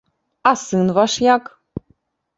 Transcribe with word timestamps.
А 0.51 0.53
сын 0.63 0.87
ваш 0.99 1.13
як? 1.35 1.43